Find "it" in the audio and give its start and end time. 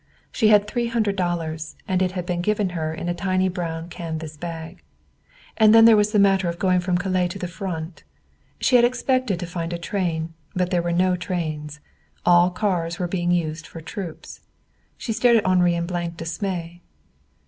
2.01-2.13